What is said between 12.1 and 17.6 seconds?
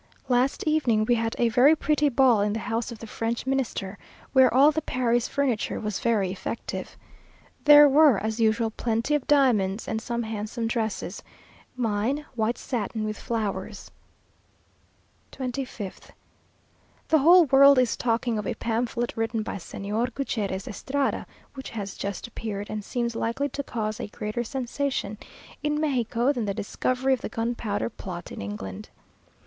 white satin, with flowers. 25th. The whole